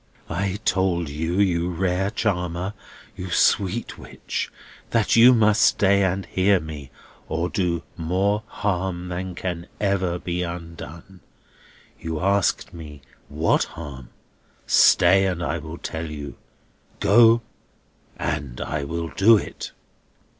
[0.31, 2.73] "I told you, you rare charmer,
[3.15, 4.51] you sweet witch,
[4.89, 6.89] that you must stay and hear me,
[7.29, 11.19] or do more harm than can ever be undone.
[11.99, 14.09] You asked me what harm.
[14.65, 16.35] Stay, and I will tell you.
[16.99, 17.43] Go,
[18.17, 19.71] and I will do it!"